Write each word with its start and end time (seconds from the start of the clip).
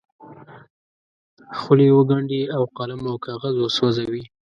خولې 1.59 1.87
وګنډي 1.91 2.41
او 2.55 2.63
قلم 2.77 3.01
او 3.11 3.15
کاغذ 3.25 3.55
وسوځوي. 3.59 4.23